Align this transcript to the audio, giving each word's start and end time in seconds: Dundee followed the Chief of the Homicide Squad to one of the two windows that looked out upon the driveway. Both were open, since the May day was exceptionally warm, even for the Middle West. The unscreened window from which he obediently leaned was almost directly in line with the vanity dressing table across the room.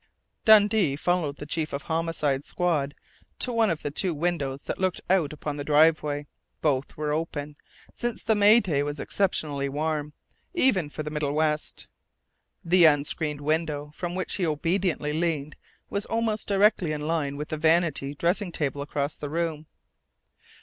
Dundee 0.45 0.95
followed 0.95 1.35
the 1.37 1.45
Chief 1.45 1.73
of 1.73 1.81
the 1.81 1.87
Homicide 1.89 2.43
Squad 2.43 2.95
to 3.37 3.53
one 3.53 3.69
of 3.69 3.83
the 3.83 3.91
two 3.91 4.15
windows 4.15 4.63
that 4.63 4.79
looked 4.79 4.99
out 5.11 5.31
upon 5.31 5.57
the 5.57 5.63
driveway. 5.63 6.25
Both 6.59 6.97
were 6.97 7.13
open, 7.13 7.55
since 7.93 8.23
the 8.23 8.33
May 8.33 8.59
day 8.61 8.81
was 8.81 8.99
exceptionally 8.99 9.69
warm, 9.69 10.13
even 10.55 10.89
for 10.89 11.03
the 11.03 11.11
Middle 11.11 11.33
West. 11.33 11.87
The 12.65 12.85
unscreened 12.85 13.41
window 13.41 13.91
from 13.93 14.15
which 14.15 14.33
he 14.37 14.45
obediently 14.47 15.13
leaned 15.13 15.55
was 15.87 16.07
almost 16.07 16.47
directly 16.47 16.93
in 16.93 17.01
line 17.01 17.37
with 17.37 17.49
the 17.49 17.57
vanity 17.57 18.15
dressing 18.15 18.51
table 18.51 18.81
across 18.81 19.15
the 19.15 19.29
room. 19.29 19.67